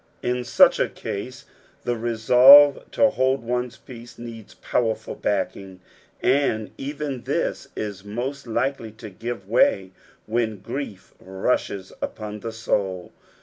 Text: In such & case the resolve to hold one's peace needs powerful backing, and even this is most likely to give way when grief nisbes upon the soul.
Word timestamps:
In 0.23 0.43
such 0.43 0.81
& 0.95 0.95
case 0.95 1.45
the 1.83 1.95
resolve 1.95 2.89
to 2.89 3.11
hold 3.11 3.43
one's 3.43 3.77
peace 3.77 4.17
needs 4.17 4.55
powerful 4.55 5.13
backing, 5.13 5.79
and 6.23 6.71
even 6.75 7.21
this 7.25 7.67
is 7.75 8.03
most 8.03 8.47
likely 8.47 8.91
to 8.93 9.11
give 9.11 9.47
way 9.47 9.91
when 10.25 10.57
grief 10.57 11.13
nisbes 11.23 11.91
upon 12.01 12.39
the 12.39 12.51
soul. 12.51 13.11